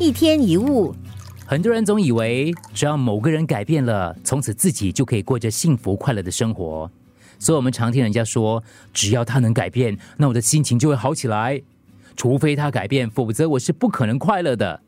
[0.00, 0.94] 一天一物，
[1.44, 6.90] 很多人总以为只要某个人改变了，从此自己就可以过着幸福快乐的生活。
[7.38, 11.60] 所以我们常听人家说，只要他能改变，那我的心情就会好起来。
[12.16, 14.80] 除非他改变，否则我是不可能快乐的。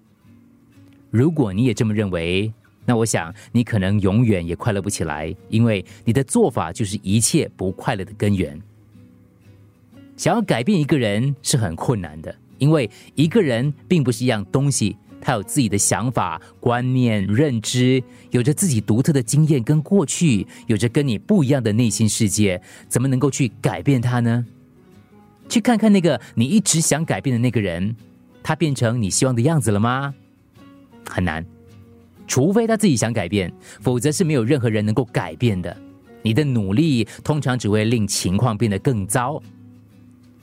[1.11, 2.51] 如果你也这么认为，
[2.87, 8.59] 那我想你可能永远也快乐不起来，因为你的做法就是一切不快乐的根源。
[10.17, 12.35] 想要改变一个人是很困难的。
[12.59, 24.45] 因为一个人并不是一样东西，他有自己的想法、观念、认知，有着自己独特的经验跟过去，有着跟你不一样的内心世界，怎么能够去改变他呢？
[25.49, 27.95] 去看看那个你一直想改变的那个人，
[28.43, 30.13] 他变成你希望的样子了吗？
[31.09, 31.45] 很难，
[32.27, 35.77] 除非他自己想改变，否则是没有任何人能够改变的。
[36.23, 39.43] 你的努力通常只会令情况变得更糟。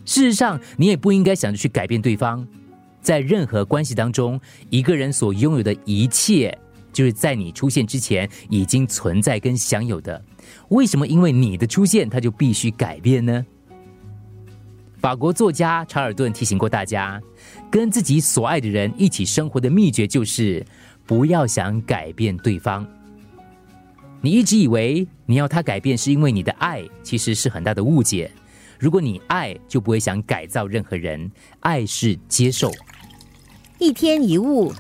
[0.06, 2.48] 事实上，你也不应该想着去改变对方。
[3.02, 4.40] 在任何关系当中，
[4.70, 6.56] 一个人所拥有的一切，
[6.92, 10.22] 就是在你出现之前已经存在跟享有的。
[10.70, 13.46] 为什么因为你的出现，他就必须改变呢？
[14.98, 17.22] 法国作家查尔顿提醒过大家，
[17.72, 20.66] 跟自己所爱的人一起生活的秘诀就是
[21.06, 22.86] 不要想改变对方。
[24.22, 28.30] 你一直以为你要他改变是因为你的爱，其实是很大的误解。
[28.78, 31.32] 如果你爱，就不会想改造任何人。
[31.62, 32.70] 爱是接受。
[33.80, 34.74] 一天一物，